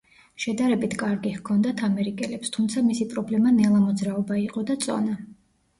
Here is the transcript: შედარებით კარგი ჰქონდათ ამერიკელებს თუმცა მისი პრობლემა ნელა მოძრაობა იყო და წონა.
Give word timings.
შედარებით 0.43 0.95
კარგი 1.01 1.33
ჰქონდათ 1.35 1.83
ამერიკელებს 1.89 2.55
თუმცა 2.57 2.85
მისი 2.89 3.09
პრობლემა 3.13 3.53
ნელა 3.61 3.87
მოძრაობა 3.87 4.41
იყო 4.49 4.69
და 4.73 4.81
წონა. 4.89 5.17